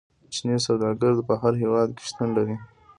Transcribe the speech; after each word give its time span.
چیني 0.33 0.57
سوداګر 0.67 1.11
په 1.29 1.33
هر 1.41 1.53
هیواد 1.63 1.89
کې 1.95 2.03
شتون 2.09 2.29
لري. 2.37 2.55